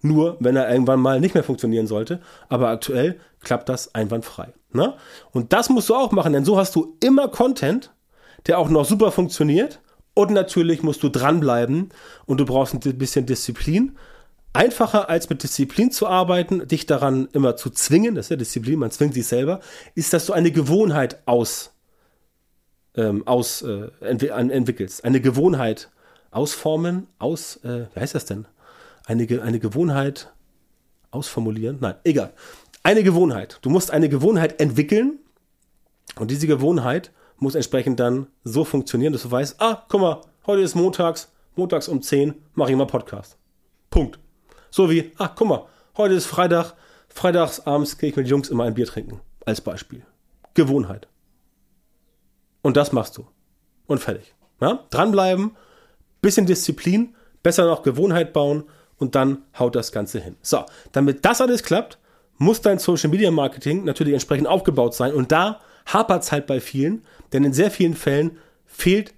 nur 0.01 0.37
wenn 0.41 0.57
er 0.57 0.71
irgendwann 0.71 1.01
mal 1.01 1.21
nicht 1.21 1.35
mehr 1.35 1.45
funktionieren 1.45 1.87
sollte. 1.87 2.21
Aber 2.49 2.69
aktuell 2.69 3.19
klappt 3.41 3.69
das 3.69 3.95
einwandfrei. 3.95 4.53
Ne? 4.73 4.95
Und 5.33 5.53
das 5.53 5.69
musst 5.69 5.89
du 5.89 5.97
auch 5.97 6.13
machen, 6.13 6.33
denn 6.33 6.45
so 6.45 6.57
hast 6.57 6.77
du 6.77 6.97
immer 7.03 7.29
Content, 7.29 7.93
der 8.47 8.59
auch 8.59 8.69
noch 8.69 8.85
super 8.85 9.11
funktioniert. 9.11 9.81
Und 10.15 10.31
natürlich 10.31 10.83
musst 10.83 11.03
du 11.03 11.09
dranbleiben 11.09 11.91
und 12.27 12.41
du 12.41 12.45
brauchst 12.45 12.75
ein 12.75 12.99
bisschen 12.99 13.27
Disziplin 13.27 13.97
einfacher 14.53 15.09
als 15.09 15.31
mit 15.31 15.43
Disziplin 15.43 15.91
zu 15.91 16.07
arbeiten, 16.07 16.67
dich 16.67 16.87
daran 16.87 17.29
immer 17.33 17.57
zu 17.57 17.71
zwingen, 17.71 18.15
das 18.15 18.27
ist 18.27 18.31
ja 18.31 18.37
Disziplin, 18.37 18.79
man 18.79 18.91
zwingt 18.91 19.15
sich 19.15 19.27
selber, 19.27 19.61
ist, 19.95 20.13
dass 20.13 20.27
du 20.27 20.33
eine 20.33 20.51
Gewohnheit 20.51 21.21
aus, 21.27 21.73
ähm, 22.97 23.27
aus 23.27 23.63
äh, 23.63 23.91
entwi 24.01 24.29
entwickelst. 24.29 25.05
Eine 25.05 25.21
Gewohnheit 25.21 25.91
ausformen, 26.31 27.07
aus, 27.19 27.57
äh, 27.65 27.87
wie 27.95 28.01
heißt 28.01 28.15
das 28.15 28.25
denn? 28.25 28.47
Eine, 29.07 29.43
eine 29.43 29.61
Gewohnheit 29.61 30.33
ausformulieren? 31.11 31.79
Nein, 31.81 31.95
egal. 32.05 32.33
Eine 32.83 33.03
Gewohnheit. 33.03 33.59
Du 33.63 33.71
musst 33.71 33.91
eine 33.91 34.09
Gewohnheit 34.09 34.61
entwickeln 34.61 35.19
und 36.17 36.31
diese 36.31 36.47
Gewohnheit 36.47 37.13
muss 37.37 37.55
entsprechend 37.55 38.01
dann 38.01 38.27
so 38.45 38.65
funktionieren, 38.65 39.13
dass 39.13 39.23
du 39.23 39.31
weißt, 39.31 39.61
ah, 39.61 39.85
guck 39.89 40.01
mal, 40.01 40.21
heute 40.47 40.63
ist 40.63 40.75
montags, 40.75 41.33
montags 41.57 41.89
um 41.89 42.03
10 42.03 42.35
mache 42.55 42.71
ich 42.71 42.77
mal 42.77 42.87
Podcast. 42.87 43.37
Punkt. 43.91 44.19
So 44.71 44.91
wie, 44.91 45.13
ach 45.19 45.35
guck 45.35 45.49
mal, 45.49 45.67
heute 45.97 46.15
ist 46.15 46.27
Freitag, 46.27 46.75
freitags 47.09 47.61
abends 47.67 47.99
gehe 47.99 48.11
ich 48.11 48.17
mit 48.17 48.29
Jungs 48.29 48.49
immer 48.49 48.65
ein 48.65 48.75
Bier 48.75 48.87
trinken. 48.87 49.21
Als 49.45 49.61
Beispiel. 49.61 50.03
Gewohnheit. 50.55 51.09
Und 52.63 52.77
das 52.77 52.93
machst 52.93 53.17
du. 53.17 53.27
Und 53.87 53.99
fertig. 53.99 54.35
Ja? 54.61 54.85
Dranbleiben, 54.91 55.57
bisschen 56.21 56.47
Disziplin, 56.47 57.15
besser 57.43 57.67
noch 57.67 57.83
Gewohnheit 57.83 58.33
bauen 58.33 58.65
und 58.99 59.15
dann 59.15 59.43
haut 59.59 59.75
das 59.75 59.93
Ganze 59.93 60.21
hin. 60.21 60.37
So, 60.43 60.65
damit 60.93 61.25
das 61.25 61.41
alles 61.41 61.63
klappt, 61.63 61.99
muss 62.37 62.61
dein 62.61 62.79
Social 62.79 63.11
Media 63.11 63.31
Marketing 63.31 63.85
natürlich 63.85 64.15
entsprechend 64.15 64.47
aufgebaut 64.47 64.95
sein. 64.95 65.15
Und 65.15 65.33
da 65.33 65.61
hapert 65.87 66.23
es 66.23 66.33
halt 66.33 66.47
bei 66.47 66.61
vielen, 66.61 67.05
denn 67.33 67.45
in 67.45 67.53
sehr 67.53 67.71
vielen 67.71 67.95
Fällen 67.95 68.39
fehlt 68.67 69.15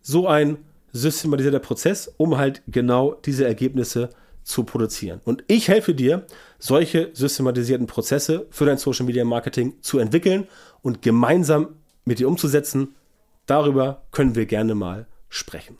so 0.00 0.26
ein 0.26 0.58
systematisierter 0.92 1.60
Prozess, 1.60 2.12
um 2.16 2.38
halt 2.38 2.62
genau 2.66 3.14
diese 3.14 3.46
Ergebnisse 3.46 4.10
zu 4.50 4.64
produzieren. 4.64 5.20
Und 5.24 5.44
ich 5.46 5.68
helfe 5.68 5.94
dir, 5.94 6.26
solche 6.58 7.10
systematisierten 7.14 7.86
Prozesse 7.86 8.46
für 8.50 8.66
dein 8.66 8.78
Social 8.78 9.06
Media 9.06 9.24
Marketing 9.24 9.74
zu 9.80 9.98
entwickeln 9.98 10.46
und 10.82 11.02
gemeinsam 11.02 11.76
mit 12.04 12.18
dir 12.18 12.28
umzusetzen. 12.28 12.96
Darüber 13.46 14.02
können 14.10 14.34
wir 14.34 14.46
gerne 14.46 14.74
mal 14.74 15.06
sprechen. 15.28 15.78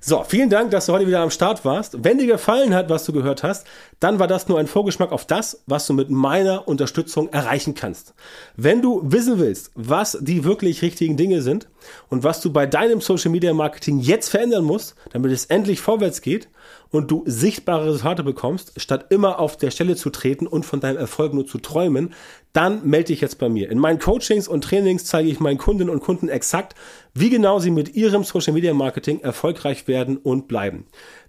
So, 0.00 0.22
vielen 0.22 0.48
Dank, 0.48 0.70
dass 0.70 0.86
du 0.86 0.92
heute 0.92 1.08
wieder 1.08 1.20
am 1.20 1.30
Start 1.30 1.64
warst. 1.64 2.04
Wenn 2.04 2.18
dir 2.18 2.28
gefallen 2.28 2.72
hat, 2.72 2.88
was 2.88 3.04
du 3.04 3.12
gehört 3.12 3.42
hast, 3.42 3.66
dann 3.98 4.20
war 4.20 4.28
das 4.28 4.46
nur 4.46 4.58
ein 4.60 4.68
Vorgeschmack 4.68 5.10
auf 5.10 5.26
das, 5.26 5.64
was 5.66 5.88
du 5.88 5.92
mit 5.92 6.08
meiner 6.08 6.68
Unterstützung 6.68 7.30
erreichen 7.30 7.74
kannst. 7.74 8.14
Wenn 8.56 8.80
du 8.80 9.02
wissen 9.04 9.40
willst, 9.40 9.72
was 9.74 10.16
die 10.20 10.44
wirklich 10.44 10.82
richtigen 10.82 11.16
Dinge 11.16 11.42
sind 11.42 11.66
und 12.10 12.22
was 12.22 12.40
du 12.40 12.52
bei 12.52 12.66
deinem 12.66 13.00
Social 13.00 13.32
Media 13.32 13.52
Marketing 13.52 13.98
jetzt 13.98 14.28
verändern 14.28 14.64
musst, 14.64 14.94
damit 15.12 15.32
es 15.32 15.46
endlich 15.46 15.80
vorwärts 15.80 16.20
geht 16.20 16.48
und 16.90 17.10
du 17.10 17.22
sichtbare 17.26 17.86
Resultate 17.86 18.22
bekommst, 18.22 18.80
statt 18.80 19.06
immer 19.10 19.38
auf 19.38 19.56
der 19.56 19.70
Stelle 19.70 19.96
zu 19.96 20.10
treten 20.10 20.46
und 20.46 20.64
von 20.64 20.80
deinem 20.80 20.96
Erfolg 20.96 21.34
nur 21.34 21.46
zu 21.46 21.58
träumen, 21.58 22.14
dann 22.52 22.88
melde 22.88 23.08
dich 23.08 23.20
jetzt 23.20 23.38
bei 23.38 23.48
mir. 23.48 23.70
In 23.70 23.78
meinen 23.78 23.98
Coachings 23.98 24.48
und 24.48 24.64
Trainings 24.64 25.04
zeige 25.04 25.28
ich 25.28 25.40
meinen 25.40 25.58
Kundinnen 25.58 25.92
und 25.92 26.00
Kunden 26.00 26.28
exakt, 26.28 26.74
wie 27.14 27.30
genau 27.30 27.58
sie 27.58 27.70
mit 27.70 27.94
ihrem 27.94 28.24
Social 28.24 28.52
Media 28.52 28.72
Marketing 28.74 29.20
erfolgreich 29.20 29.87
werden 29.88 30.16
und 30.16 30.46
bleiben. 30.48 30.86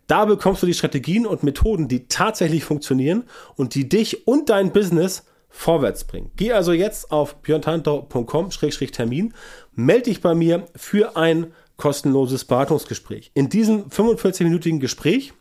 Da 0.08 0.26
bekommst 0.26 0.64
du 0.64 0.68
die 0.68 0.74
Strategien 0.74 1.26
und 1.26 1.44
Methoden, 1.44 1.88
die 1.88 2.08
tatsächlich 2.08 2.64
funktionieren 2.64 3.24
und 3.56 3.76
die 3.76 3.88
dich 3.88 4.28
und 4.28 4.50
dein 4.50 4.74
Business 4.74 5.24
vorwärts 5.50 6.04
bringen. 6.04 6.32
Geh 6.36 6.52
also 6.54 6.74
jetzt 6.74 7.12
auf 7.12 7.42
björntantau.com-termin, 7.42 9.34
melde 9.74 10.04
dich 10.04 10.22
bei 10.22 10.36
mir 10.36 10.66
für 10.76 11.16
ein 11.16 11.54
kostenloses 11.78 12.46
Beratungsgespräch. 12.46 13.32
In 13.34 13.50
diesem 13.50 13.86
45-minütigen 13.90 14.80
Gespräch 14.80 15.34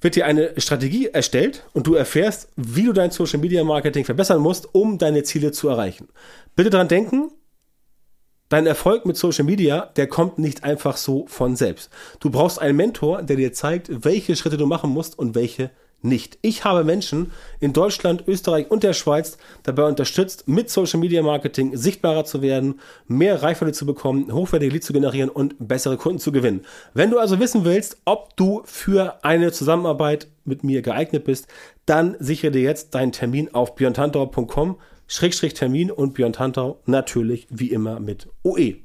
wird 0.00 0.16
dir 0.16 0.26
eine 0.26 0.58
Strategie 0.58 1.08
erstellt 1.08 1.64
und 1.72 1.86
du 1.86 1.94
erfährst, 1.94 2.48
wie 2.56 2.84
du 2.84 2.92
dein 2.92 3.10
Social 3.10 3.38
Media 3.38 3.62
Marketing 3.64 4.04
verbessern 4.04 4.40
musst, 4.40 4.74
um 4.74 4.98
deine 4.98 5.22
Ziele 5.24 5.52
zu 5.52 5.68
erreichen. 5.68 6.08
Bitte 6.56 6.70
daran 6.70 6.88
denken, 6.88 7.30
dein 8.50 8.66
Erfolg 8.66 9.06
mit 9.06 9.16
Social 9.16 9.46
Media, 9.46 9.86
der 9.96 10.06
kommt 10.06 10.38
nicht 10.38 10.62
einfach 10.64 10.98
so 10.98 11.24
von 11.26 11.56
selbst. 11.56 11.90
Du 12.20 12.28
brauchst 12.28 12.60
einen 12.60 12.76
Mentor, 12.76 13.22
der 13.22 13.36
dir 13.36 13.54
zeigt, 13.54 14.04
welche 14.04 14.36
Schritte 14.36 14.58
du 14.58 14.66
machen 14.66 14.90
musst 14.90 15.18
und 15.18 15.34
welche 15.34 15.70
nicht. 16.02 16.38
Ich 16.42 16.64
habe 16.64 16.82
Menschen 16.82 17.30
in 17.60 17.72
Deutschland, 17.72 18.24
Österreich 18.26 18.70
und 18.70 18.82
der 18.82 18.94
Schweiz 18.94 19.36
dabei 19.62 19.84
unterstützt, 19.84 20.48
mit 20.48 20.70
Social 20.70 20.98
Media 20.98 21.22
Marketing 21.22 21.76
sichtbarer 21.76 22.24
zu 22.24 22.42
werden, 22.42 22.80
mehr 23.06 23.42
Reichweite 23.42 23.72
zu 23.72 23.86
bekommen, 23.86 24.32
hochwertige 24.32 24.72
Leads 24.72 24.86
zu 24.86 24.92
generieren 24.92 25.28
und 25.28 25.56
bessere 25.58 25.96
Kunden 25.96 26.18
zu 26.18 26.32
gewinnen. 26.32 26.64
Wenn 26.94 27.10
du 27.10 27.18
also 27.18 27.38
wissen 27.38 27.64
willst, 27.64 27.98
ob 28.04 28.34
du 28.36 28.62
für 28.64 29.22
eine 29.24 29.52
Zusammenarbeit 29.52 30.28
mit 30.44 30.64
mir 30.64 30.82
geeignet 30.82 31.24
bist, 31.24 31.46
dann 31.86 32.16
sichere 32.18 32.50
dir 32.50 32.62
jetzt 32.62 32.94
deinen 32.94 33.12
Termin 33.12 33.52
auf 33.54 33.74
björntantau.com 33.74 34.76
Schrägstrich 35.12 35.54
Termin 35.54 35.90
und 35.90 36.14
Björn 36.14 36.32
Tantau 36.32 36.80
natürlich 36.86 37.48
wie 37.50 37.72
immer 37.72 37.98
mit 37.98 38.28
OE. 38.44 38.76